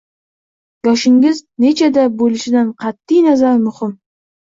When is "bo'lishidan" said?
2.25-2.75